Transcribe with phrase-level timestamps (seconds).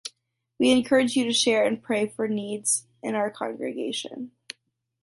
[0.57, 4.31] We encourage you to share and pray for needs in our congregation.